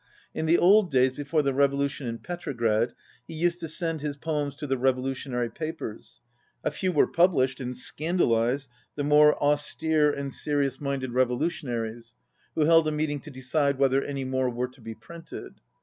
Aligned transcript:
In 0.33 0.47
the 0.47 0.57
old 0.57 0.89
days 0.89 1.13
before 1.13 1.43
the 1.43 1.53
revolution 1.53 2.07
in 2.07 2.17
Petrograd 2.17 2.95
he 3.27 3.35
used 3.35 3.59
to 3.59 3.67
send 3.67 4.01
his 4.01 4.17
poems 4.17 4.55
to 4.55 4.65
the 4.65 4.75
revolutionary 4.75 5.51
papers. 5.51 6.21
A 6.63 6.71
few 6.71 6.91
were 6.91 7.05
published 7.05 7.59
and 7.59 7.77
scandalized 7.77 8.67
the 8.95 9.03
more 9.03 9.37
austere 9.39 10.09
and 10.11 10.33
serious 10.33 10.81
minded 10.81 11.11
revolutionaries, 11.11 12.15
who 12.55 12.61
held 12.65 12.87
a 12.87 12.91
meeting 12.91 13.19
to 13.19 13.29
decide 13.29 13.77
whether 13.77 14.01
any 14.01 14.23
more 14.23 14.49
were 14.49 14.69
to 14.69 14.81
be 14.81 14.95
printed. 14.95 15.59